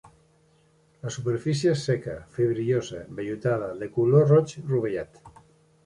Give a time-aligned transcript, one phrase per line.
[1.07, 5.27] La superfície és seca, fibril·losa, vellutada, de color roig rovellat.